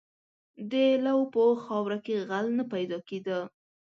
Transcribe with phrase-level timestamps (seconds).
[0.71, 0.73] •د
[1.05, 3.39] لو په خاوره کې غل نه پیدا کېده.